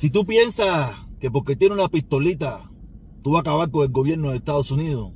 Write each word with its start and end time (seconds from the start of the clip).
Si 0.00 0.08
tú 0.08 0.24
piensas 0.24 0.96
que 1.20 1.30
porque 1.30 1.56
tiene 1.56 1.74
una 1.74 1.90
pistolita 1.90 2.70
tú 3.22 3.32
vas 3.32 3.40
a 3.40 3.42
acabar 3.42 3.70
con 3.70 3.82
el 3.82 3.90
gobierno 3.90 4.30
de 4.30 4.38
Estados 4.38 4.70
Unidos, 4.70 5.12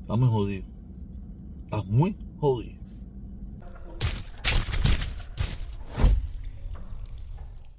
estás 0.00 0.18
muy 0.18 0.28
jodido. 0.28 0.66
Estás 1.62 1.86
muy 1.86 2.16
jodido. 2.40 2.80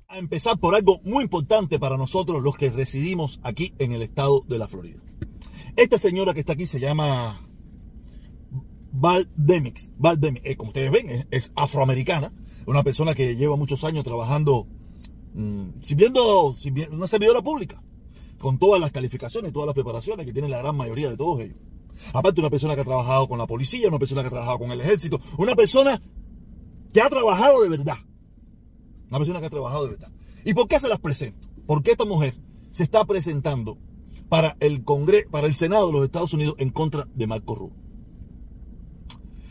A 0.07 0.17
empezar 0.17 0.57
por 0.57 0.73
algo 0.73 1.01
muy 1.03 1.25
importante 1.25 1.79
para 1.79 1.97
nosotros 1.97 2.41
los 2.41 2.55
que 2.55 2.69
residimos 2.69 3.41
aquí 3.43 3.73
en 3.77 3.91
el 3.91 4.01
estado 4.01 4.45
de 4.47 4.57
la 4.57 4.69
Florida. 4.69 5.01
Esta 5.75 5.97
señora 5.97 6.33
que 6.33 6.39
está 6.39 6.53
aquí 6.53 6.65
se 6.65 6.79
llama 6.79 7.45
Valdemix. 8.93 9.91
Valdemix, 9.97 10.45
eh, 10.45 10.55
como 10.55 10.69
ustedes 10.69 10.91
ven, 10.93 11.27
es, 11.29 11.51
afroamericana. 11.57 12.31
Una 12.65 12.83
persona 12.83 13.15
que 13.15 13.35
lleva 13.35 13.57
muchos 13.57 13.83
años 13.83 14.05
trabajando, 14.05 14.69
sirviendo, 15.81 16.55
sirviendo, 16.57 16.95
una 16.95 17.07
servidora 17.07 17.41
pública. 17.41 17.81
Con 18.39 18.57
todas 18.57 18.81
las 18.81 18.91
calificaciones, 18.91 19.53
todas 19.53 19.67
las 19.67 19.75
preparaciones 19.75 20.25
que 20.25 20.33
tiene 20.33 20.49
la 20.49 20.57
gran 20.57 20.75
mayoría 20.75 21.09
de 21.09 21.17
todos 21.17 21.41
ellos. 21.41 21.57
Aparte, 22.13 22.39
una 22.39 22.49
persona 22.49 22.75
que 22.75 22.81
ha 22.81 22.85
trabajado 22.85 23.27
con 23.27 23.37
la 23.37 23.45
policía, 23.45 23.87
una 23.87 23.99
persona 23.99 24.21
que 24.21 24.27
ha 24.27 24.31
trabajado 24.31 24.59
con 24.59 24.71
el 24.71 24.81
ejército, 24.81 25.19
una 25.37 25.55
persona 25.55 26.01
que 26.93 27.01
ha 27.01 27.09
trabajado 27.09 27.61
de 27.61 27.69
verdad. 27.69 27.97
Una 29.09 29.19
persona 29.19 29.39
que 29.39 29.45
ha 29.45 29.49
trabajado 29.49 29.85
de 29.85 29.91
verdad. 29.91 30.11
¿Y 30.43 30.53
por 30.53 30.67
qué 30.67 30.79
se 30.79 30.87
las 30.87 30.99
presento? 30.99 31.47
Porque 31.67 31.91
esta 31.91 32.05
mujer 32.05 32.35
se 32.71 32.83
está 32.83 33.05
presentando 33.05 33.77
para 34.29 34.55
el 34.59 34.83
Congreso, 34.83 35.29
para 35.29 35.45
el 35.47 35.53
Senado 35.53 35.87
de 35.87 35.93
los 35.93 36.03
Estados 36.03 36.33
Unidos 36.33 36.55
en 36.57 36.69
contra 36.69 37.07
de 37.13 37.27
Marco 37.27 37.53
Rubio. 37.53 37.75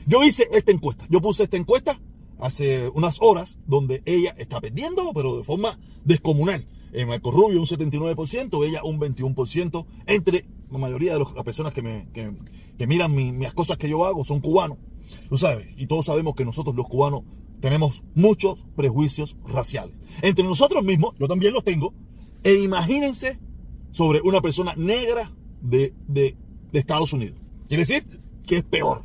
Yo 0.06 0.24
hice 0.24 0.48
esta 0.52 0.72
encuesta. 0.72 1.04
Yo 1.08 1.20
puse 1.20 1.44
esta 1.44 1.56
encuesta 1.56 2.00
hace 2.40 2.88
unas 2.88 3.18
horas 3.20 3.58
donde 3.66 4.02
ella 4.04 4.34
está 4.38 4.60
perdiendo, 4.60 5.12
pero 5.14 5.38
de 5.38 5.44
forma 5.44 5.78
descomunal. 6.04 6.66
En 6.92 7.08
Marco 7.08 7.30
Rubio 7.30 7.60
un 7.60 7.66
79%, 7.66 8.66
ella 8.66 8.80
un 8.82 8.98
21%. 8.98 9.86
Entre 10.06 10.46
la 10.70 10.78
mayoría 10.78 11.14
de 11.14 11.20
las 11.20 11.44
personas 11.44 11.72
que, 11.72 11.82
me, 11.82 12.08
que, 12.12 12.32
que 12.76 12.86
miran 12.86 13.14
mi, 13.14 13.32
mis 13.32 13.52
cosas 13.52 13.76
que 13.78 13.88
yo 13.88 14.04
hago 14.04 14.24
son 14.24 14.40
cubanos. 14.40 14.78
Tú 15.28 15.38
sabes, 15.38 15.68
y 15.76 15.86
todos 15.86 16.06
sabemos 16.06 16.34
que 16.34 16.44
nosotros 16.44 16.74
los 16.74 16.88
cubanos 16.88 17.22
tenemos 17.60 18.02
muchos 18.14 18.66
prejuicios 18.74 19.36
raciales. 19.46 19.94
Entre 20.22 20.44
nosotros 20.44 20.82
mismos, 20.82 21.14
yo 21.18 21.28
también 21.28 21.52
los 21.52 21.64
tengo, 21.64 21.94
e 22.42 22.54
imagínense 22.54 23.38
sobre 23.90 24.20
una 24.22 24.40
persona 24.40 24.74
negra 24.76 25.32
de, 25.60 25.94
de, 26.06 26.36
de 26.72 26.78
Estados 26.78 27.12
Unidos. 27.12 27.38
Quiere 27.68 27.82
decir 27.82 28.20
que 28.46 28.58
es 28.58 28.64
peor. 28.64 29.04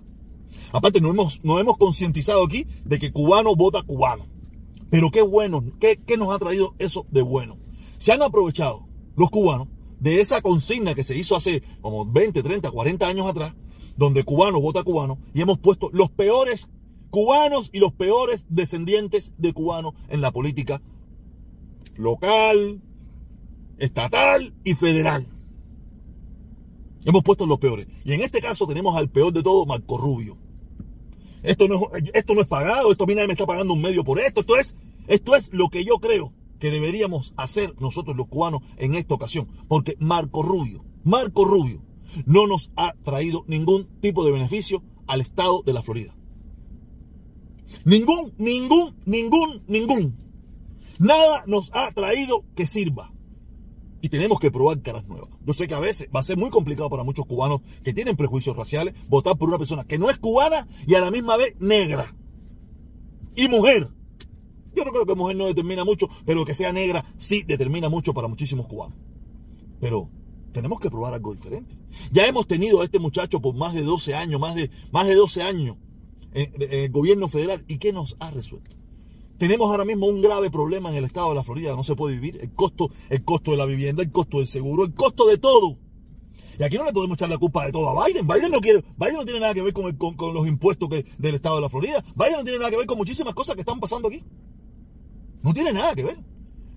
Aparte, 0.72 1.02
nos 1.02 1.11
hemos, 1.11 1.44
nos 1.44 1.61
hemos 1.61 1.78
concientizado 1.78 2.44
aquí 2.44 2.67
de 2.84 3.00
que 3.00 3.11
cubano 3.11 3.56
vota 3.56 3.84
cubano. 3.84 4.25
Pero 4.89 5.11
qué 5.11 5.22
bueno, 5.22 5.64
qué, 5.80 6.00
qué 6.06 6.17
nos 6.17 6.34
ha 6.34 6.39
traído 6.39 6.75
eso 6.80 7.06
de 7.11 7.22
bueno. 7.22 7.58
Se 7.98 8.11
han 8.11 8.22
aprovechado 8.22 8.88
los 9.16 9.30
cubanos 9.30 9.67
de 10.00 10.22
esa 10.22 10.42
consigna 10.42 10.94
que 10.94 11.03
se 11.03 11.17
hizo 11.17 11.36
hace 11.36 11.64
como 11.81 12.06
20, 12.06 12.44
30, 12.44 12.72
40 12.72 13.08
años 13.08 13.30
atrás, 13.30 13.56
donde 13.98 14.23
cubano 14.23 14.59
vota 14.59 14.83
cubano, 14.83 15.17
y 15.33 15.42
hemos 15.42 15.58
puesto 15.58 15.89
los 15.94 16.11
peores 16.11 16.70
cubanos 17.09 17.70
y 17.72 17.80
los 17.80 17.94
peores 17.94 18.45
descendientes 18.50 19.33
de 19.38 19.53
cubanos 19.53 19.94
en 20.09 20.22
la 20.22 20.31
política 20.31 20.81
local, 21.95 22.81
estatal 23.78 24.53
y 24.64 24.73
federal. 24.76 25.26
Hemos 27.06 27.23
puesto 27.23 27.45
los 27.45 27.59
peores. 27.59 27.88
Y 28.03 28.14
en 28.14 28.22
este 28.22 28.42
caso 28.42 28.67
tenemos 28.67 28.98
al 28.98 29.09
peor 29.09 29.31
de 29.31 29.44
todo, 29.44 29.66
Marco 29.66 29.98
Rubio. 29.98 30.38
Esto 31.45 31.67
no, 31.67 31.89
es, 31.93 32.03
esto 32.13 32.33
no 32.33 32.41
es 32.41 32.47
pagado, 32.47 32.91
esto 32.91 33.03
a 33.03 33.07
mí 33.07 33.15
nadie 33.15 33.27
me 33.27 33.33
está 33.33 33.45
pagando 33.45 33.73
un 33.73 33.81
medio 33.81 34.03
por 34.03 34.19
esto. 34.19 34.41
Esto 34.41 34.57
es, 34.57 34.75
esto 35.07 35.35
es 35.35 35.53
lo 35.53 35.69
que 35.69 35.83
yo 35.83 35.99
creo 35.99 36.33
que 36.59 36.71
deberíamos 36.71 37.33
hacer 37.37 37.73
nosotros 37.79 38.15
los 38.15 38.27
cubanos 38.27 38.61
en 38.77 38.95
esta 38.95 39.13
ocasión. 39.13 39.47
Porque 39.67 39.95
Marco 39.99 40.41
Rubio, 40.41 40.83
Marco 41.03 41.45
Rubio, 41.45 41.81
no 42.25 42.47
nos 42.47 42.71
ha 42.75 42.93
traído 43.03 43.43
ningún 43.47 43.87
tipo 44.02 44.25
de 44.25 44.31
beneficio 44.31 44.83
al 45.07 45.21
estado 45.21 45.61
de 45.64 45.73
la 45.73 45.81
Florida. 45.81 46.15
Ningún, 47.83 48.33
ningún, 48.37 48.95
ningún, 49.05 49.64
ningún. 49.67 50.17
Nada 50.97 51.43
nos 51.45 51.71
ha 51.73 51.91
traído 51.91 52.43
que 52.55 52.65
sirva. 52.65 53.11
Y 54.05 54.10
tenemos 54.10 54.39
que 54.39 54.52
probar 54.52 54.83
caras 54.83 55.08
nuevas. 55.08 55.32
Yo 55.43 55.52
sé 55.52 55.66
que 55.66 55.73
a 55.73 55.80
veces 55.80 56.08
va 56.16 56.20
a 56.20 56.23
ser 56.23 56.38
muy 56.38 56.52
complicado 56.52 56.92
para 56.92 57.04
muchos 57.04 57.26
cubanos 57.26 57.61
que 57.83 57.92
tienen 57.92 58.16
prejuicios 58.16 58.55
raciales 58.55 58.93
votar 59.10 59.36
por 59.36 59.49
una 59.49 59.58
persona 59.58 59.83
que 59.83 59.98
no 59.98 60.11
es 60.11 60.20
cubana 60.20 60.67
y 60.86 60.93
a 60.93 60.99
la 60.99 61.10
misma 61.10 61.38
vez 61.38 61.55
negra. 61.60 62.15
Y 63.36 63.48
mujer. 63.48 63.89
Yo 64.76 64.86
no 64.86 64.92
creo 64.92 65.08
que 65.08 65.15
mujer 65.15 65.38
no 65.38 65.48
determina 65.48 65.83
mucho, 65.83 66.08
pero 66.23 66.45
que 66.45 66.54
sea 66.54 66.71
negra 66.71 67.04
sí 67.17 67.42
determina 67.48 67.89
mucho 67.89 68.14
para 68.14 68.27
muchísimos 68.27 68.67
cubanos. 68.67 68.95
Pero 69.82 70.08
tenemos 70.52 70.80
que 70.80 70.92
probar 70.92 71.15
algo 71.15 71.33
diferente. 71.33 71.76
Ya 72.11 72.27
hemos 72.27 72.45
tenido 72.45 72.82
a 72.82 72.83
este 72.83 72.99
muchacho 72.99 73.42
por 73.42 73.55
más 73.55 73.73
de 73.73 73.82
12 73.82 74.14
años, 74.14 74.39
más 74.39 74.54
de, 74.54 74.70
más 74.92 75.08
de 75.08 75.15
12 75.15 75.42
años 75.42 75.77
en, 76.32 76.54
en 76.61 76.80
el 76.83 76.92
gobierno 76.92 77.27
federal. 77.27 77.65
¿Y 77.67 77.80
qué 77.80 77.92
nos 77.92 78.17
ha 78.20 78.30
resuelto? 78.30 78.77
Tenemos 79.37 79.69
ahora 79.69 79.83
mismo 79.83 80.07
un 80.07 80.21
grave 80.21 80.49
problema 80.49 80.89
en 80.89 80.95
el 80.95 81.05
estado 81.05 81.29
de 81.29 81.35
la 81.35 81.43
Florida, 81.43 81.75
no 81.75 81.83
se 81.83 81.95
puede 81.95 82.15
vivir, 82.15 82.39
el 82.41 82.53
costo, 82.53 82.89
el 83.09 83.23
costo 83.23 83.51
de 83.51 83.57
la 83.57 83.65
vivienda, 83.65 84.01
el 84.01 84.11
costo 84.11 84.37
del 84.37 84.47
seguro, 84.47 84.85
el 84.85 84.93
costo 84.93 85.25
de 85.27 85.37
todo. 85.37 85.77
Y 86.57 86.63
aquí 86.63 86.77
no 86.77 86.85
le 86.85 86.93
podemos 86.93 87.17
echar 87.17 87.27
la 87.27 87.37
culpa 87.37 87.65
de 87.65 87.73
todo 87.73 87.89
a 87.89 88.07
Biden. 88.07 88.25
Biden 88.25 88.51
no 88.51 88.61
quiere, 88.61 88.81
Biden 88.97 89.15
no 89.15 89.25
tiene 89.25 89.41
nada 89.41 89.53
que 89.53 89.61
ver 89.61 89.73
con, 89.73 90.33
los 90.33 90.47
impuestos 90.47 90.89
del 90.89 91.35
estado 91.35 91.55
de 91.55 91.61
la 91.61 91.69
Florida. 91.69 92.03
Biden 92.15 92.37
no 92.37 92.43
tiene 92.43 92.59
nada 92.59 92.71
que 92.71 92.77
ver 92.77 92.85
con 92.85 92.97
muchísimas 92.97 93.33
cosas 93.33 93.55
que 93.55 93.61
están 93.61 93.79
pasando 93.79 94.07
aquí. 94.07 94.23
No 95.41 95.53
tiene 95.53 95.73
nada 95.73 95.93
que 95.93 96.03
ver. 96.03 96.17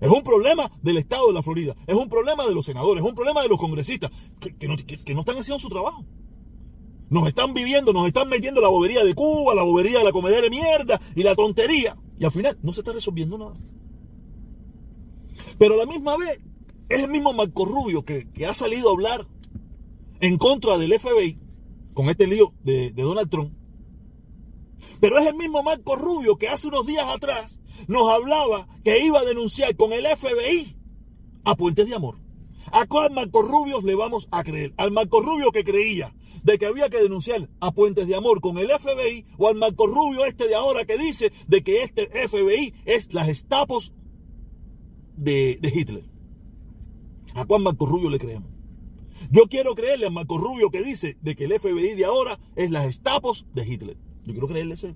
Es 0.01 0.09
un 0.09 0.21
problema 0.21 0.69
del 0.81 0.97
estado 0.97 1.27
de 1.27 1.33
la 1.33 1.43
Florida. 1.43 1.75
Es 1.87 1.95
un 1.95 2.09
problema 2.09 2.45
de 2.45 2.53
los 2.53 2.65
senadores. 2.65 3.03
Es 3.03 3.09
un 3.09 3.15
problema 3.15 3.41
de 3.41 3.47
los 3.47 3.57
congresistas 3.57 4.11
que, 4.39 4.67
no, 4.67 4.75
que 4.77 5.13
no 5.13 5.21
están 5.21 5.37
haciendo 5.37 5.59
su 5.59 5.69
trabajo. 5.69 6.03
Nos 7.09 7.27
están 7.27 7.53
viviendo, 7.53 7.93
nos 7.93 8.05
están 8.05 8.29
metiendo 8.29 8.61
la 8.61 8.67
bobería 8.67 9.03
de 9.03 9.13
Cuba, 9.13 9.55
la 9.55 9.63
bobería 9.63 9.99
de 9.99 10.03
la 10.03 10.11
comedia 10.11 10.41
de 10.41 10.49
mierda 10.49 10.99
y 11.15 11.23
la 11.23 11.35
tontería. 11.35 11.97
Y 12.19 12.25
al 12.25 12.31
final 12.31 12.57
no 12.61 12.71
se 12.73 12.81
está 12.81 12.91
resolviendo 12.91 13.37
nada. 13.37 13.53
Pero 15.57 15.75
a 15.75 15.77
la 15.77 15.85
misma 15.85 16.17
vez, 16.17 16.41
es 16.89 17.03
el 17.03 17.09
mismo 17.09 17.33
Marco 17.33 17.65
Rubio 17.65 18.03
que, 18.03 18.29
que 18.31 18.45
ha 18.45 18.53
salido 18.53 18.89
a 18.89 18.93
hablar 18.93 19.25
en 20.19 20.37
contra 20.37 20.77
del 20.77 20.99
FBI 20.99 21.39
con 21.93 22.09
este 22.09 22.27
lío 22.27 22.53
de, 22.63 22.91
de, 22.91 23.03
Donald 23.03 23.29
Trump. 23.29 23.53
Pero 24.99 25.17
es 25.17 25.27
el 25.27 25.35
mismo 25.35 25.63
Marco 25.63 25.95
Rubio 25.95 26.37
que 26.37 26.49
hace 26.49 26.67
unos 26.67 26.85
días 26.85 27.05
atrás 27.07 27.59
nos 27.87 28.09
hablaba 28.11 28.67
que 28.83 29.03
iba 29.03 29.19
a 29.19 29.25
denunciar 29.25 29.75
con 29.75 29.93
el 29.93 30.05
FBI 30.05 30.75
a 31.45 31.55
Puentes 31.55 31.87
de 31.87 31.95
Amor. 31.95 32.17
¿A 32.71 32.85
cuál 32.87 33.11
Marco 33.11 33.41
Rubio 33.41 33.81
le 33.81 33.95
vamos 33.95 34.27
a 34.31 34.43
creer? 34.43 34.73
Al 34.77 34.91
Marco 34.91 35.21
Rubio 35.21 35.51
que 35.51 35.63
creía 35.63 36.13
de 36.43 36.57
que 36.57 36.65
había 36.65 36.89
que 36.89 37.01
denunciar 37.01 37.49
a 37.59 37.71
Puentes 37.71 38.07
de 38.07 38.15
Amor 38.15 38.41
con 38.41 38.57
el 38.57 38.69
FBI 38.69 39.25
o 39.37 39.47
al 39.47 39.55
Marco 39.55 39.87
Rubio 39.87 40.25
este 40.25 40.47
de 40.47 40.55
ahora 40.55 40.85
que 40.85 40.97
dice 40.97 41.31
de 41.47 41.63
que 41.63 41.83
este 41.83 42.07
FBI 42.27 42.73
es 42.85 43.13
las 43.13 43.27
estapos 43.27 43.93
de, 45.15 45.57
de 45.61 45.69
Hitler. 45.69 46.05
¿A 47.35 47.45
cuál 47.45 47.63
Marco 47.63 47.85
Rubio 47.85 48.09
le 48.09 48.19
creemos? 48.19 48.49
Yo 49.31 49.47
quiero 49.47 49.75
creerle 49.75 50.07
a 50.07 50.09
Marco 50.09 50.37
Rubio 50.37 50.69
que 50.69 50.81
dice 50.81 51.17
de 51.21 51.35
que 51.35 51.45
el 51.45 51.59
FBI 51.59 51.95
de 51.95 52.05
ahora 52.05 52.39
es 52.55 52.71
las 52.71 52.87
estapos 52.87 53.45
de 53.53 53.67
Hitler. 53.67 53.97
Yo 54.25 54.33
quiero 54.33 54.47
creerle 54.47 54.75
ese. 54.75 54.95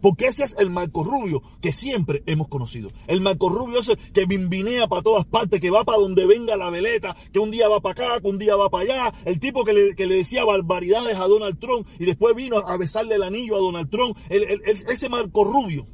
Porque 0.00 0.26
ese 0.26 0.44
es 0.44 0.54
el 0.58 0.70
Marco 0.70 1.02
Rubio 1.02 1.42
que 1.60 1.72
siempre 1.72 2.22
hemos 2.26 2.48
conocido. 2.48 2.90
El 3.06 3.20
Marco 3.20 3.48
Rubio 3.48 3.80
ese 3.80 3.96
que 3.96 4.26
bimbinea 4.26 4.86
para 4.86 5.02
todas 5.02 5.24
partes, 5.24 5.60
que 5.60 5.70
va 5.70 5.84
para 5.84 5.98
donde 5.98 6.26
venga 6.26 6.56
la 6.56 6.70
veleta, 6.70 7.16
que 7.32 7.38
un 7.38 7.50
día 7.50 7.68
va 7.68 7.80
para 7.80 8.06
acá, 8.06 8.20
que 8.20 8.28
un 8.28 8.38
día 8.38 8.56
va 8.56 8.70
para 8.70 8.84
allá. 8.84 9.14
El 9.24 9.40
tipo 9.40 9.64
que 9.64 9.72
le, 9.72 9.94
que 9.94 10.06
le 10.06 10.16
decía 10.16 10.44
barbaridades 10.44 11.16
a 11.16 11.26
Donald 11.26 11.58
Trump 11.58 11.86
y 11.98 12.04
después 12.04 12.34
vino 12.36 12.58
a 12.58 12.76
besarle 12.76 13.14
el 13.14 13.22
anillo 13.22 13.56
a 13.56 13.60
Donald 13.60 13.90
Trump. 13.90 14.16
El, 14.28 14.42
el, 14.44 14.62
ese 14.64 15.08
Marco 15.08 15.44
Rubio. 15.44 15.86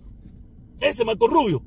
Ese 0.80 1.04
Marco 1.04 1.28
Rubio 1.28 1.62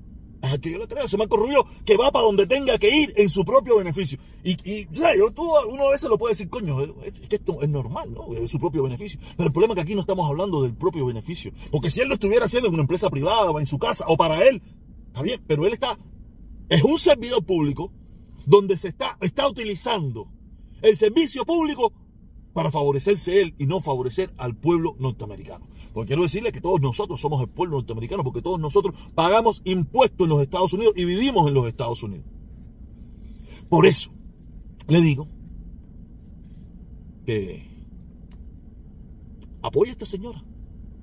que 0.62 0.72
yo 0.72 0.78
le 0.78 0.88
creo, 0.88 1.06
ese 1.06 1.18
Marco 1.18 1.38
Rubio 1.38 1.66
que 1.86 1.96
va 1.98 2.12
para 2.12 2.26
donde 2.26 2.46
tenga 2.46 2.78
que 2.78 2.90
ir 2.90 3.14
en 3.16 3.30
su 3.30 3.46
propio 3.46 3.78
beneficio. 3.78 4.20
Y, 4.44 4.52
y 4.70 4.88
yo, 4.92 5.32
tú, 5.32 5.50
uno 5.70 5.88
a 5.88 5.92
veces 5.92 6.10
lo 6.10 6.18
puede 6.18 6.34
decir, 6.34 6.50
coño, 6.50 6.82
es, 6.82 7.14
que 7.30 7.38
esto 7.38 7.62
es 7.62 7.70
normal, 7.70 8.14
¿no? 8.14 8.34
Es 8.34 8.52
su 8.52 8.60
propio 8.60 8.84
beneficio. 8.84 9.20
Pero 9.38 9.48
el 9.48 9.54
problema 9.54 9.74
es 9.74 9.76
que 9.76 9.82
aquí 9.82 9.96
no 9.96 10.02
estamos 10.02 10.30
hablando 10.30 10.62
del 10.62 10.74
propio 10.74 11.06
beneficio. 11.06 11.52
Porque 11.72 11.90
si 11.90 12.02
él 12.02 12.10
lo 12.10 12.16
estuviera 12.16 12.46
haciendo 12.46 12.68
en 12.68 12.74
una 12.74 12.84
empresa 12.84 13.10
privada 13.10 13.52
o 13.52 13.60
en 13.60 13.66
su 13.66 13.80
casa 13.80 14.06
o 14.08 14.18
para 14.18 14.46
él, 14.48 14.62
está 15.08 15.22
bien, 15.22 15.42
pero 15.48 15.66
él 15.66 15.74
está, 15.74 15.98
es 16.70 16.84
un 16.84 16.98
servidor 16.98 17.44
público 17.46 17.92
donde 18.46 18.76
se 18.78 18.90
está, 18.90 19.18
está 19.22 19.48
utilizando 19.48 20.28
el 20.82 20.98
servicio 20.98 21.46
público 21.46 21.94
para 22.54 22.70
favorecerse 22.70 23.42
él 23.42 23.56
y 23.58 23.66
no 23.66 23.80
favorecer 23.82 24.34
al 24.38 24.56
pueblo 24.56 24.96
norteamericano. 25.00 25.68
Porque 25.94 26.08
quiero 26.08 26.24
decirle 26.24 26.52
que 26.52 26.62
todos 26.62 26.82
nosotros 26.82 27.22
somos 27.22 27.42
el 27.42 27.50
pueblo 27.50 27.78
norteamericano, 27.78 28.24
porque 28.24 28.42
todos 28.42 28.60
nosotros 28.60 28.96
pagamos 29.14 29.62
impuestos 29.64 30.26
en 30.26 30.30
los 30.30 30.42
Estados 30.42 30.74
Unidos 30.74 30.94
y 30.98 31.06
vivimos 31.06 31.48
en 31.48 31.54
los 31.54 31.68
Estados 31.68 32.02
Unidos. 32.02 32.26
Por 33.70 33.86
eso 33.86 34.12
le 34.88 35.02
digo 35.02 35.28
que 37.26 37.68
apoye 39.62 39.92
a 39.92 39.94
esta 39.94 40.06
señora, 40.06 40.44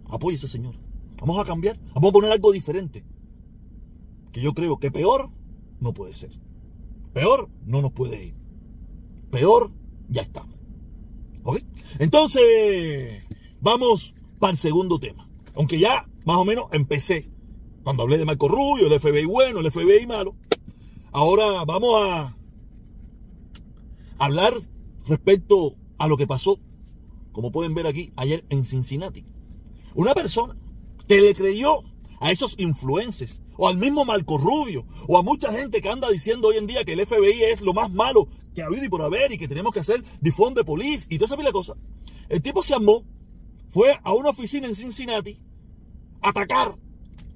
apoye 0.08 0.34
a 0.34 0.36
esta 0.36 0.48
señora. 0.48 0.78
Vamos 1.20 1.40
a 1.40 1.44
cambiar, 1.44 1.78
vamos 1.94 2.10
a 2.10 2.12
poner 2.12 2.32
algo 2.32 2.50
diferente. 2.50 3.04
Que 4.32 4.40
yo 4.40 4.54
creo 4.54 4.78
que 4.78 4.90
peor 4.90 5.30
no 5.80 5.92
puede 5.92 6.14
ser. 6.14 6.30
Peor 7.12 7.48
no 7.64 7.82
nos 7.82 7.92
puede 7.92 8.26
ir. 8.26 8.34
Peor 9.30 9.70
ya 10.08 10.22
estamos. 10.22 10.56
¿Ok? 11.42 11.60
Entonces, 11.98 13.24
vamos 13.60 14.14
para 14.40 14.50
el 14.50 14.56
segundo 14.56 14.98
tema. 14.98 15.28
Aunque 15.54 15.78
ya 15.78 16.08
más 16.24 16.38
o 16.38 16.44
menos 16.44 16.66
empecé 16.72 17.30
cuando 17.84 18.02
hablé 18.02 18.18
de 18.18 18.24
Marco 18.24 18.48
Rubio, 18.48 18.86
el 18.86 19.00
FBI 19.00 19.24
bueno, 19.26 19.60
el 19.60 19.70
FBI 19.70 20.06
malo. 20.06 20.34
Ahora 21.12 21.64
vamos 21.64 21.94
a 22.02 22.36
hablar 24.18 24.54
respecto 25.06 25.76
a 25.98 26.08
lo 26.08 26.16
que 26.16 26.26
pasó, 26.26 26.58
como 27.32 27.52
pueden 27.52 27.74
ver 27.74 27.86
aquí, 27.86 28.12
ayer 28.16 28.44
en 28.48 28.64
Cincinnati. 28.64 29.24
Una 29.94 30.14
persona 30.14 30.56
que 31.08 31.20
le 31.20 31.34
creyó 31.34 31.82
a 32.20 32.30
esos 32.30 32.54
influencers, 32.58 33.42
o 33.56 33.66
al 33.66 33.78
mismo 33.78 34.04
Marco 34.04 34.38
Rubio, 34.38 34.86
o 35.08 35.18
a 35.18 35.22
mucha 35.22 35.52
gente 35.52 35.80
que 35.80 35.88
anda 35.88 36.08
diciendo 36.10 36.48
hoy 36.48 36.58
en 36.58 36.66
día 36.66 36.84
que 36.84 36.92
el 36.92 37.06
FBI 37.06 37.42
es 37.44 37.62
lo 37.62 37.72
más 37.72 37.90
malo 37.90 38.28
que 38.54 38.62
ha 38.62 38.66
habido 38.66 38.84
y 38.84 38.88
por 38.88 39.02
haber, 39.02 39.32
y 39.32 39.38
que 39.38 39.48
tenemos 39.48 39.72
que 39.72 39.80
hacer 39.80 40.04
defund 40.20 40.56
de 40.56 40.64
police, 40.64 41.06
y 41.10 41.16
toda 41.16 41.26
esa 41.26 41.36
pila 41.36 41.52
cosa. 41.52 41.76
El 42.28 42.42
tipo 42.42 42.62
se 42.62 42.74
armó, 42.74 43.04
fue 43.70 43.98
a 44.02 44.12
una 44.12 44.30
oficina 44.30 44.68
en 44.68 44.76
Cincinnati, 44.76 45.40
a 46.20 46.28
atacar 46.28 46.76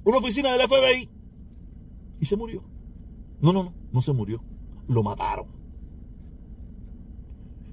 una 0.05 0.19
oficina 0.19 0.53
del 0.53 0.69
FBI, 0.69 1.09
y 2.21 2.27
se 2.27 2.37
murió. 2.37 2.63
No, 3.41 3.53
no, 3.53 3.65
no, 3.65 3.75
no 3.93 4.03
se 4.03 4.13
murió. 4.13 4.43
Lo 4.87 5.03
mataron. 5.03 5.47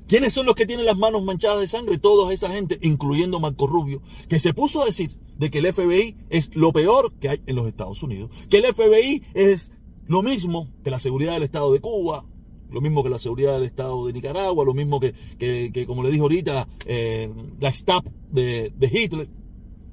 ¿Quiénes 0.07 0.33
son 0.33 0.45
los 0.45 0.55
que 0.55 0.65
tienen 0.65 0.85
las 0.85 0.97
manos 0.97 1.23
manchadas 1.23 1.61
de 1.61 1.67
sangre? 1.67 1.97
Toda 1.97 2.33
esa 2.33 2.49
gente, 2.49 2.77
incluyendo 2.81 3.39
Marco 3.39 3.67
Rubio, 3.67 4.01
que 4.27 4.39
se 4.39 4.53
puso 4.53 4.81
a 4.81 4.85
decir 4.85 5.17
de 5.37 5.49
que 5.49 5.59
el 5.59 5.73
FBI 5.73 6.17
es 6.29 6.53
lo 6.53 6.73
peor 6.73 7.13
que 7.13 7.29
hay 7.29 7.41
en 7.45 7.55
los 7.55 7.67
Estados 7.67 8.03
Unidos, 8.03 8.29
que 8.49 8.57
el 8.57 8.73
FBI 8.73 9.23
es 9.33 9.71
lo 10.07 10.21
mismo 10.21 10.67
que 10.83 10.91
la 10.91 10.99
seguridad 10.99 11.33
del 11.33 11.43
Estado 11.43 11.71
de 11.71 11.79
Cuba, 11.79 12.25
lo 12.71 12.81
mismo 12.81 13.03
que 13.03 13.09
la 13.09 13.19
seguridad 13.19 13.53
del 13.53 13.63
Estado 13.63 14.05
de 14.07 14.13
Nicaragua, 14.13 14.65
lo 14.65 14.73
mismo 14.73 14.99
que, 14.99 15.13
que, 15.37 15.85
como 15.85 16.03
le 16.03 16.09
dije 16.09 16.21
ahorita, 16.21 16.67
eh, 16.85 17.31
la 17.59 17.71
STAP 17.71 18.05
de, 18.31 18.73
de, 18.75 18.87
Hitler. 18.87 19.29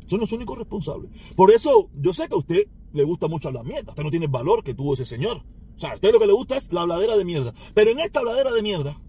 Son 0.06 0.20
los 0.20 0.32
únicos 0.32 0.56
responsables. 0.56 1.10
Por 1.36 1.50
eso 1.50 1.90
yo 2.00 2.12
sé 2.12 2.28
que 2.28 2.34
a 2.34 2.38
usted 2.38 2.66
le 2.92 3.04
gusta 3.04 3.28
mucho 3.28 3.48
hablar 3.48 3.64
mierda. 3.64 3.90
Usted 3.90 4.02
no 4.02 4.10
tiene 4.10 4.26
el 4.26 4.32
valor 4.32 4.64
que 4.64 4.74
tuvo 4.74 4.94
ese 4.94 5.04
señor. 5.04 5.42
O 5.76 5.80
sea, 5.80 5.92
a 5.92 5.94
usted 5.96 6.12
lo 6.12 6.18
que 6.18 6.26
le 6.26 6.32
gusta 6.32 6.56
es 6.56 6.72
la 6.72 6.82
habladera 6.82 7.16
de 7.16 7.24
mierda. 7.24 7.52
Pero 7.74 7.90
en 7.90 8.00
esta 8.00 8.20
habladera 8.20 8.50
de 8.52 8.62
mierda 8.62 9.00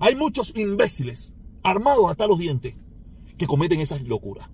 hay 0.00 0.16
muchos 0.16 0.52
imbéciles 0.56 1.34
armados 1.62 2.10
hasta 2.10 2.26
los 2.26 2.38
dientes 2.38 2.74
que 3.36 3.46
cometen 3.46 3.80
esas 3.80 4.02
locuras. 4.02 4.48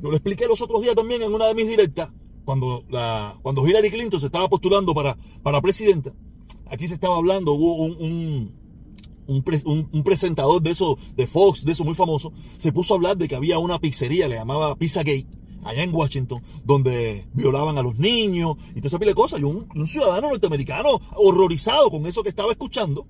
Lo 0.00 0.12
expliqué 0.12 0.46
los 0.46 0.60
otros 0.60 0.82
días 0.82 0.94
también 0.94 1.22
en 1.22 1.32
una 1.32 1.46
de 1.46 1.54
mis 1.54 1.68
directas, 1.68 2.10
cuando, 2.44 2.84
la, 2.88 3.38
cuando 3.42 3.66
Hillary 3.66 3.90
Clinton 3.90 4.20
se 4.20 4.26
estaba 4.26 4.48
postulando 4.48 4.94
para, 4.94 5.16
para 5.42 5.60
presidenta. 5.60 6.12
Aquí 6.74 6.88
se 6.88 6.94
estaba 6.94 7.16
hablando, 7.16 7.52
hubo 7.52 7.76
un, 7.76 8.52
un, 9.26 10.02
presentador 10.02 10.60
de 10.60 10.72
eso, 10.72 10.98
de 11.16 11.28
Fox, 11.28 11.64
de 11.64 11.70
eso 11.70 11.84
muy 11.84 11.94
famoso, 11.94 12.32
se 12.58 12.72
puso 12.72 12.94
a 12.94 12.96
hablar 12.96 13.16
de 13.16 13.28
que 13.28 13.36
había 13.36 13.58
una 13.58 13.78
pizzería, 13.78 14.26
le 14.26 14.34
llamaba 14.34 14.74
Pizza 14.74 15.04
Gate, 15.04 15.28
allá 15.62 15.84
en 15.84 15.94
Washington, 15.94 16.42
donde 16.64 17.28
violaban 17.32 17.78
a 17.78 17.82
los 17.82 17.96
niños 17.96 18.56
y 18.70 18.80
toda 18.80 18.88
esa 18.88 18.98
pila 18.98 19.12
de 19.12 19.14
cosas. 19.14 19.38
Y 19.38 19.44
un, 19.44 19.68
un 19.72 19.86
ciudadano 19.86 20.30
norteamericano, 20.30 21.00
horrorizado 21.14 21.90
con 21.92 22.06
eso 22.06 22.24
que 22.24 22.30
estaba 22.30 22.50
escuchando, 22.50 23.06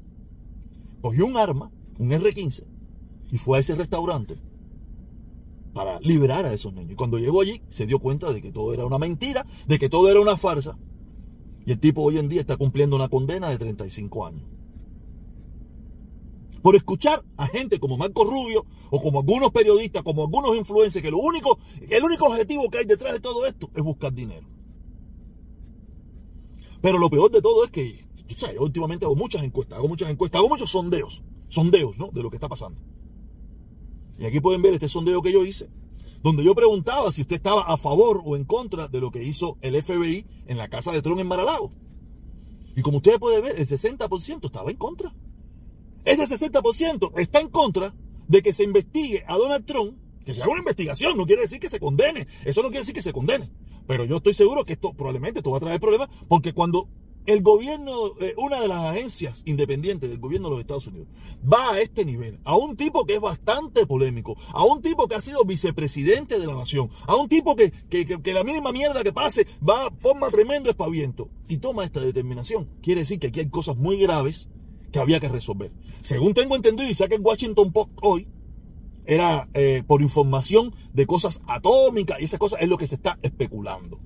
cogió 1.01 1.25
un 1.25 1.39
arma, 1.39 1.71
un 1.99 2.13
R-15, 2.13 2.65
y 3.33 3.39
fue 3.39 3.57
a 3.57 3.61
ese 3.63 3.75
restaurante 3.75 4.37
para 5.73 5.99
liberar 6.01 6.45
a 6.45 6.53
esos 6.53 6.75
niños. 6.75 6.93
Y 6.93 6.97
cuando 6.97 7.19
llegó 7.19 7.41
allí 7.41 7.63
se 7.69 7.87
dio 7.87 7.99
cuenta 7.99 8.31
de 8.31 8.43
que 8.43 8.53
todo 8.53 8.75
era 8.75 8.85
una 8.85 8.99
mentira, 8.99 9.47
de 9.67 9.79
que 9.79 9.89
todo 9.89 10.11
era 10.11 10.21
una 10.21 10.37
farsa. 10.37 10.77
Y 11.67 11.73
el 11.73 11.81
tipo 11.81 12.03
hoy 12.03 12.19
en 12.19 12.29
día 12.29 12.41
está 12.41 12.57
cumpliendo 12.57 12.97
una 12.97 13.09
condena 13.09 13.49
de 13.51 13.59
35 13.59 14.27
años. 14.27 14.45
Por 16.63 16.77
escuchar 16.77 17.23
a 17.37 17.47
gente 17.47 17.79
como 17.79 17.99
Marco 17.99 18.25
Rubio 18.25 18.65
o 18.91 19.01
como 19.01 19.21
algunos 19.21 19.51
periodistas, 19.51 20.03
como 20.03 20.23
algunos 20.23 20.57
influencers, 20.57 21.03
que 21.03 21.11
lo 21.11 21.19
único, 21.19 21.59
el 21.89 22.03
único 22.03 22.27
objetivo 22.27 22.71
que 22.71 22.79
hay 22.79 22.85
detrás 22.87 23.13
de 23.13 23.21
todo 23.21 23.45
esto 23.47 23.71
es 23.75 23.83
buscar 23.83 24.13
dinero. 24.13 24.47
Pero 26.81 26.99
lo 26.99 27.11
peor 27.11 27.31
de 27.31 27.43
todo 27.43 27.65
es 27.65 27.71
que 27.71 28.07
yo 28.29 28.63
últimamente 28.63 29.05
hago 29.05 29.17
muchas 29.17 29.43
encuestas, 29.43 29.79
hago 29.79 29.89
muchas 29.89 30.11
encuestas, 30.11 30.39
hago 30.39 30.49
muchos 30.49 30.71
sondeos, 30.71 31.23
sondeos, 31.49 31.99
¿no? 31.99 32.11
De 32.11 32.23
lo 32.23 32.31
que 32.31 32.37
está 32.37 32.49
pasando. 32.49 32.81
Y 34.19 34.25
aquí 34.25 34.41
pueden 34.41 34.63
ver 34.63 34.75
este 34.75 34.89
sondeo 34.89 35.21
que 35.23 35.33
yo 35.33 35.45
hice, 35.45 35.69
donde 36.25 36.43
yo 36.43 36.55
preguntaba 36.55 37.13
si 37.13 37.21
usted 37.21 37.37
estaba 37.37 37.65
a 37.65 37.77
favor 37.77 38.23
o 38.25 38.35
en 38.35 38.45
contra 38.45 38.89
de 38.89 38.99
lo 38.99 39.11
que 39.11 39.23
hizo 39.23 39.59
el 39.61 39.81
FBI 39.81 40.27
en 40.47 40.57
la 40.57 40.69
casa 40.69 40.91
de 40.91 41.03
Trump 41.03 41.21
en 41.21 41.27
Maralago. 41.27 41.69
Y 42.75 42.81
como 42.81 42.97
ustedes 42.97 43.19
pueden 43.19 43.43
ver, 43.43 43.61
el 43.61 43.67
60% 43.67 44.47
estaba 44.47 44.71
en 44.71 44.79
contra. 44.79 45.15
Ese 46.03 46.25
60% 46.27 47.13
está 47.21 47.41
en 47.41 47.51
contra 47.51 47.95
de 48.27 48.43
que 48.43 48.55
se 48.55 48.65
investigue 48.65 49.23
a 49.29 49.37
Donald 49.37 49.67
Trump, 49.67 49.99
que 50.25 50.33
se 50.33 50.41
haga 50.41 50.53
una 50.53 50.61
investigación, 50.61 51.15
no 51.19 51.27
quiere 51.27 51.43
decir 51.43 51.61
que 51.61 51.69
se 51.69 51.79
condene, 51.79 52.27
eso 52.47 52.63
no 52.63 52.69
quiere 52.69 52.81
decir 52.81 52.95
que 52.95 53.03
se 53.03 53.13
condene. 53.13 53.51
Pero 53.87 54.07
yo 54.07 54.17
estoy 54.17 54.33
seguro 54.33 54.65
que 54.65 54.73
esto 54.73 54.95
probablemente 54.95 55.41
esto 55.41 55.51
va 55.51 55.59
a 55.59 55.61
traer 55.61 55.79
problemas, 55.79 56.09
porque 56.27 56.55
cuando 56.55 56.89
el 57.27 57.43
gobierno, 57.43 58.13
eh, 58.21 58.35
una 58.37 58.61
de 58.61 58.69
las 58.69 58.85
agencias 58.85 59.43
independientes 59.47 60.11
del 60.11 60.19
gobierno 60.19 60.49
de 60.49 60.55
los 60.55 60.61
Estados 60.61 60.87
Unidos, 60.87 61.09
va 61.51 61.73
a 61.73 61.81
este 61.81 62.05
nivel, 62.05 62.39
a 62.45 62.57
un 62.57 62.77
tipo 62.77 63.07
que 63.07 63.15
es 63.15 63.21
bastante 63.21 63.87
polémico, 63.87 64.37
a 64.53 64.65
un 64.65 64.83
tipo 64.83 65.09
que 65.09 65.15
ha 65.15 65.21
sido 65.21 65.45
vicepresidente 65.45 66.39
de 66.39 66.47
la 66.47 66.55
nación, 66.55 66.91
a 67.07 67.17
un 67.17 67.29
tipo 67.29 67.57
que, 67.57 67.73
la 68.33 68.45
mínima 68.45 68.73
mierda 68.73 69.03
que 69.03 69.13
pase 69.13 69.47
va, 69.67 69.91
forma 69.99 70.29
tremendo 70.31 70.71
espaviento 70.71 71.31
y 71.49 71.59
toma 71.59 71.85
esta 71.85 72.01
determinación. 72.01 72.69
Quiere 72.83 73.03
decir 73.03 73.19
que 73.19 73.29
aquí 73.29 73.41
hay 73.41 73.49
cosas 73.49 73.77
muy 73.77 73.97
graves 73.99 74.49
que 74.93 74.99
había 74.99 75.21
que 75.21 75.29
resolver. 75.29 75.73
Según 76.03 76.35
tengo 76.35 76.57
entendido 76.57 76.89
y 76.89 76.95
saca 76.95 77.15
en 77.15 77.25
Washington 77.25 77.73
Post 77.73 77.91
hoy, 78.03 78.29
era 79.07 79.49
eh, 79.55 79.83
por 79.87 80.03
información 80.03 80.75
de 80.93 81.07
cosas 81.07 81.41
atómicas 81.47 82.21
y 82.21 82.25
esas 82.25 82.39
cosas 82.39 82.61
es 82.63 82.69
lo 82.69 82.79
que 82.79 82.87
se 82.87 82.97
está 82.97 83.19
especulando. 83.23 84.01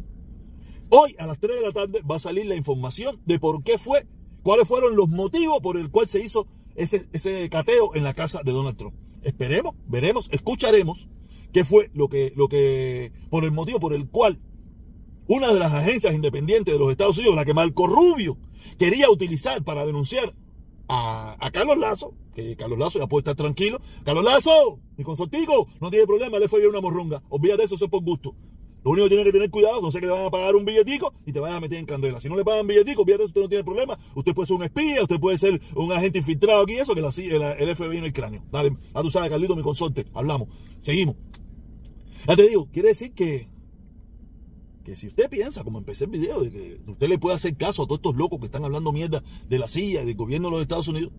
Hoy 0.90 1.14
a 1.18 1.26
las 1.26 1.38
3 1.38 1.56
de 1.56 1.62
la 1.62 1.72
tarde 1.72 2.02
va 2.02 2.16
a 2.16 2.20
salir 2.20 2.46
la 2.46 2.54
información 2.54 3.20
de 3.26 3.38
por 3.38 3.62
qué 3.62 3.78
fue, 3.78 4.06
cuáles 4.42 4.66
fueron 4.66 4.96
los 4.96 5.08
motivos 5.08 5.60
por 5.60 5.76
el 5.76 5.90
cual 5.90 6.08
se 6.08 6.24
hizo 6.24 6.46
ese, 6.76 7.08
ese 7.12 7.48
cateo 7.50 7.94
en 7.94 8.04
la 8.04 8.14
casa 8.14 8.40
de 8.42 8.52
Donald 8.52 8.76
Trump. 8.76 8.94
Esperemos, 9.22 9.74
veremos, 9.86 10.28
escucharemos 10.32 11.08
qué 11.52 11.64
fue 11.64 11.90
lo 11.92 12.08
que, 12.08 12.32
lo 12.36 12.48
que, 12.48 13.12
por 13.30 13.44
el 13.44 13.52
motivo 13.52 13.80
por 13.80 13.92
el 13.92 14.08
cual 14.08 14.40
una 15.26 15.52
de 15.52 15.58
las 15.58 15.74
agencias 15.74 16.14
independientes 16.14 16.72
de 16.72 16.78
los 16.78 16.90
Estados 16.90 17.18
Unidos, 17.18 17.36
la 17.36 17.44
que 17.44 17.52
Marco 17.52 17.86
Rubio 17.86 18.38
quería 18.78 19.10
utilizar 19.10 19.62
para 19.62 19.84
denunciar 19.84 20.32
a, 20.88 21.50
Carlos 21.52 21.76
Lazo, 21.76 22.14
que 22.34 22.56
Carlos 22.56 22.78
Lazo 22.78 22.98
ya 22.98 23.06
puede 23.06 23.20
estar 23.20 23.34
tranquilo. 23.34 23.78
Carlos 24.04 24.24
Lazo, 24.24 24.80
mi 24.96 25.04
consortigo, 25.04 25.68
no 25.82 25.90
tiene 25.90 26.06
problema, 26.06 26.38
le 26.38 26.48
fue 26.48 26.66
una 26.66 26.80
morrunga. 26.80 27.22
Olvídate 27.28 27.64
eso, 27.64 27.74
eso 27.74 27.84
es 27.84 27.90
por 27.90 28.02
gusto. 28.02 28.34
Lo 28.88 28.92
único 28.92 29.04
que 29.04 29.10
tiene 29.10 29.24
que 29.24 29.32
tener 29.32 29.50
cuidado, 29.50 29.82
no 29.82 29.92
sé 29.92 30.00
que 30.00 30.06
le 30.06 30.12
van 30.12 30.24
a 30.24 30.30
pagar 30.30 30.56
un 30.56 30.64
billetico 30.64 31.12
y 31.26 31.32
te 31.32 31.40
van 31.40 31.52
a 31.52 31.60
meter 31.60 31.78
en 31.78 31.84
candela. 31.84 32.20
Si 32.20 32.28
no 32.30 32.36
le 32.36 32.44
pagan 32.44 32.66
billetico, 32.66 33.04
fíjate, 33.04 33.24
usted 33.24 33.42
no 33.42 33.48
tiene 33.48 33.62
problema. 33.62 33.98
Usted 34.14 34.32
puede 34.32 34.46
ser 34.46 34.56
un 34.56 34.62
espía, 34.62 35.02
usted 35.02 35.20
puede 35.20 35.36
ser 35.36 35.60
un 35.74 35.92
agente 35.92 36.18
infiltrado 36.18 36.62
aquí, 36.62 36.76
eso 36.76 36.94
que 36.94 37.02
la, 37.02 37.52
el, 37.52 37.76
FBI 37.76 38.00
no 38.00 38.06
el 38.06 38.12
cráneo. 38.14 38.42
Dale, 38.50 38.74
a 38.94 39.02
tu 39.02 39.10
sabes, 39.10 39.28
Carlito, 39.28 39.54
mi 39.54 39.62
consorte. 39.62 40.06
Hablamos. 40.14 40.48
Seguimos. 40.80 41.16
Ya 42.26 42.34
te 42.34 42.48
digo, 42.48 42.66
quiere 42.72 42.88
decir 42.88 43.12
que, 43.12 43.46
que 44.84 44.96
si 44.96 45.08
usted 45.08 45.28
piensa, 45.28 45.64
como 45.64 45.76
empecé 45.76 46.04
el 46.04 46.10
video, 46.10 46.40
de 46.40 46.50
que 46.50 46.80
usted 46.86 47.08
le 47.08 47.18
puede 47.18 47.36
hacer 47.36 47.58
caso 47.58 47.82
a 47.82 47.86
todos 47.86 47.98
estos 47.98 48.16
locos 48.16 48.38
que 48.38 48.46
están 48.46 48.64
hablando 48.64 48.90
mierda 48.90 49.22
de 49.50 49.58
la 49.58 49.68
CIA 49.68 50.02
y 50.02 50.06
del 50.06 50.16
gobierno 50.16 50.48
de 50.48 50.52
los 50.52 50.62
Estados 50.62 50.88
Unidos, 50.88 51.12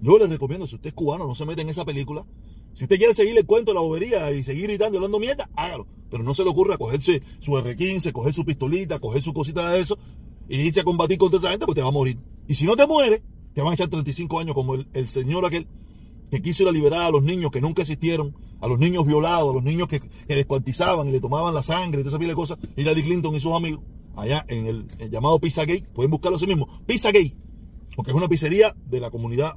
yo 0.00 0.18
les 0.18 0.28
recomiendo, 0.28 0.66
si 0.66 0.74
usted 0.74 0.88
es 0.88 0.94
cubano, 0.94 1.24
no 1.24 1.36
se 1.36 1.46
mete 1.46 1.62
en 1.62 1.68
esa 1.68 1.84
película 1.84 2.26
si 2.76 2.84
usted 2.84 2.98
quiere 2.98 3.14
seguirle 3.14 3.40
el 3.40 3.46
cuento 3.46 3.70
de 3.70 3.76
la 3.76 3.80
bobería 3.80 4.30
y 4.32 4.42
seguir 4.42 4.64
gritando, 4.64 4.98
hablando 4.98 5.18
mierda, 5.18 5.48
hágalo. 5.56 5.86
Pero 6.10 6.22
no 6.22 6.34
se 6.34 6.44
le 6.44 6.50
ocurra 6.50 6.76
cogerse 6.76 7.22
su 7.40 7.52
R15, 7.52 8.12
coger 8.12 8.34
su 8.34 8.44
pistolita, 8.44 8.98
coger 8.98 9.22
su 9.22 9.32
cosita 9.32 9.70
de 9.70 9.80
eso 9.80 9.98
y 10.46 10.58
irse 10.58 10.80
a 10.80 10.84
combatir 10.84 11.16
contra 11.16 11.38
esa 11.38 11.50
gente, 11.50 11.64
pues 11.64 11.74
te 11.74 11.80
va 11.80 11.88
a 11.88 11.92
morir. 11.92 12.18
Y 12.46 12.52
si 12.52 12.66
no 12.66 12.76
te 12.76 12.86
muere, 12.86 13.22
te 13.54 13.62
van 13.62 13.70
a 13.70 13.74
echar 13.74 13.88
35 13.88 14.38
años 14.40 14.54
como 14.54 14.74
el, 14.74 15.06
señor 15.06 15.46
aquel 15.46 15.66
que 16.30 16.42
quiso 16.42 16.64
ir 16.64 16.68
a 16.68 16.72
liberar 16.72 17.04
a 17.04 17.10
los 17.10 17.22
niños 17.22 17.50
que 17.50 17.62
nunca 17.62 17.80
existieron, 17.80 18.36
a 18.60 18.68
los 18.68 18.78
niños 18.78 19.06
violados, 19.06 19.52
a 19.52 19.54
los 19.54 19.62
niños 19.62 19.88
que, 19.88 20.02
descuartizaban 20.28 21.08
y 21.08 21.12
le 21.12 21.20
tomaban 21.20 21.54
la 21.54 21.62
sangre 21.62 22.02
y 22.02 22.04
toda 22.04 22.10
esa 22.10 22.18
pila 22.18 22.32
de 22.32 22.36
cosas. 22.36 22.58
Hillary 22.76 23.02
Clinton 23.04 23.34
y 23.34 23.40
sus 23.40 23.52
amigos, 23.52 23.82
allá 24.16 24.44
en 24.48 24.66
el, 24.66 25.10
llamado 25.10 25.38
Pizza 25.38 25.64
Gay, 25.64 25.82
pueden 25.94 26.10
buscarlo 26.10 26.36
así 26.36 26.46
mismo, 26.46 26.68
Pizza 26.84 27.10
Gay, 27.10 27.34
porque 27.96 28.10
es 28.10 28.16
una 28.18 28.28
pizzería 28.28 28.76
de 28.84 29.00
la 29.00 29.10
comunidad 29.10 29.56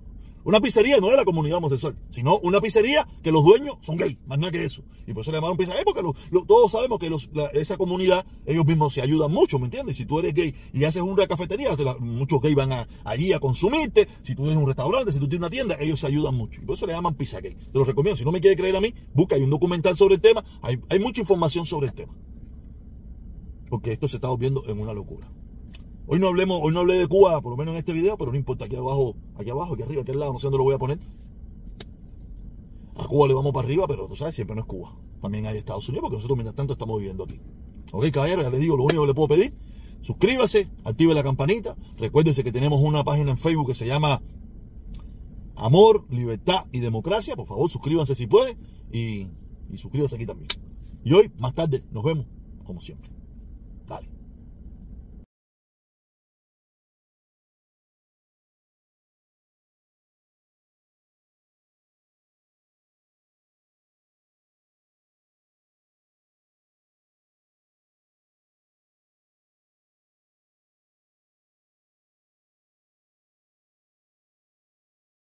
una 0.50 0.62
pizzería 0.62 0.98
no 0.98 1.12
de 1.12 1.15
la 1.15 1.25
comunidad 1.25 1.60
homosexual, 1.60 1.96
sino 2.10 2.39
una 2.39 2.60
pizzería 2.60 3.08
que 3.22 3.32
los 3.32 3.44
dueños 3.44 3.75
son 3.82 3.98
gay, 3.98 4.18
más 4.25 4.39
nada 4.39 4.51
que 4.51 4.63
eso. 4.65 4.84
Y 5.06 5.13
por 5.13 5.22
eso 5.22 5.29
le 5.29 5.38
llamaron 5.38 5.58
pizza 5.58 5.75
gay, 5.75 5.84
porque 5.86 6.01
todos 6.48 6.72
sabemos 6.72 6.98
que 6.98 7.12
esa 7.53 7.77
comunidad, 7.77 8.25
ellos 8.48 8.65
mismos 8.65 8.96
se 8.96 9.01
ayudan 9.03 9.32
mucho, 9.32 9.60
¿me 9.60 9.65
entiendes? 9.65 9.98
Si 9.98 10.08
tú 10.08 10.18
eres 10.18 10.34
gay 10.34 10.56
y 10.74 10.86
haces 10.86 11.03
una 11.03 11.27
cafetería, 11.27 11.70
muchos 12.00 12.41
gays 12.41 12.56
van 12.56 12.88
allí 13.03 13.32
a 13.32 13.39
consumirte. 13.39 14.08
Si 14.24 14.34
tú 14.34 14.41
tienes 14.41 14.58
un 14.58 14.65
restaurante, 14.65 15.13
si 15.13 15.20
tú 15.20 15.29
tienes 15.29 15.41
una 15.41 15.51
tienda, 15.51 15.77
ellos 15.79 16.00
se 16.00 16.08
ayudan 16.08 16.34
mucho. 16.34 16.62
Y 16.63 16.65
por 16.65 16.75
eso 16.75 16.88
le 16.88 16.94
llaman 16.94 17.13
pizza 17.13 17.39
gay. 17.39 17.53
Te 17.53 17.77
lo 17.77 17.84
recomiendo. 17.84 18.18
Si 18.18 18.25
no 18.25 18.32
me 18.32 18.41
quiere 18.41 18.56
creer 18.56 18.75
a 18.75 18.82
mí, 18.82 18.91
busca, 19.13 19.36
hay 19.36 19.44
un 19.44 19.51
documental 19.51 19.96
sobre 19.96 20.15
el 20.15 20.22
tema, 20.22 20.44
hay, 20.63 20.79
hay 20.89 20.98
mucha 20.98 21.22
información 21.22 21.68
sobre 21.68 21.86
el 21.86 21.94
tema. 21.94 22.15
Porque 23.70 23.91
esto 23.91 24.08
se 24.08 24.18
está 24.18 24.29
volviendo 24.29 24.63
en 24.68 24.79
una 24.79 24.94
locura. 24.94 25.27
Hoy 26.11 26.17
no 26.17 26.27
hablemos, 26.27 26.59
hoy 26.63 26.73
no 26.73 26.79
hablé 26.79 26.95
de 26.95 27.05
Cuba, 27.05 27.39
por 27.39 27.51
lo 27.51 27.57
menos 27.57 27.73
en 27.73 27.77
este 27.77 27.93
video, 27.93 28.17
pero 28.17 28.31
no 28.31 28.37
importa, 28.37 28.65
aquí 28.65 28.75
abajo, 28.75 29.15
aquí 29.35 29.51
abajo, 29.51 29.75
aquí 29.75 29.83
arriba, 29.83 30.01
aquí 30.01 30.09
al 30.09 30.19
lado, 30.19 30.33
no 30.33 30.39
sé 30.39 30.47
dónde 30.47 30.57
lo 30.57 30.63
voy 30.63 30.73
a 30.73 30.79
poner. 30.79 30.97
A 32.95 33.05
Cuba 33.05 33.27
le 33.27 33.35
vamos 33.35 33.53
para 33.53 33.67
arriba, 33.67 33.85
pero 33.87 34.07
tú 34.07 34.15
sabes, 34.15 34.33
siempre 34.33 34.55
no 34.55 34.61
es 34.63 34.67
Cuba. 34.67 34.97
También 35.21 35.45
hay 35.45 35.57
Estados 35.59 35.87
Unidos, 35.87 36.01
porque 36.01 36.15
nosotros 36.15 36.35
mientras 36.35 36.55
tanto 36.55 36.73
estamos 36.73 36.97
viviendo 36.97 37.25
aquí. 37.25 37.39
Ok, 37.91 38.09
caballero, 38.09 38.41
ya 38.41 38.49
les 38.49 38.59
digo, 38.59 38.75
lo 38.75 38.85
único 38.85 39.03
que 39.03 39.07
le 39.07 39.13
puedo 39.13 39.27
pedir, 39.27 39.53
suscríbase, 40.01 40.67
active 40.83 41.13
la 41.13 41.21
campanita, 41.21 41.75
recuérdense 41.99 42.43
que 42.43 42.51
tenemos 42.51 42.81
una 42.81 43.03
página 43.03 43.29
en 43.29 43.37
Facebook 43.37 43.67
que 43.67 43.75
se 43.75 43.85
llama 43.85 44.19
Amor, 45.57 46.07
Libertad 46.09 46.65
y 46.71 46.79
Democracia. 46.79 47.35
Por 47.35 47.45
favor, 47.45 47.69
suscríbanse 47.69 48.15
si 48.15 48.25
pueden 48.25 48.57
y, 48.91 49.27
y 49.71 49.77
suscríbanse 49.77 50.15
aquí 50.15 50.25
también. 50.25 50.47
Y 51.03 51.13
hoy, 51.13 51.31
más 51.37 51.53
tarde, 51.53 51.83
nos 51.91 52.03
vemos, 52.03 52.25
como 52.65 52.81
siempre. 52.81 53.18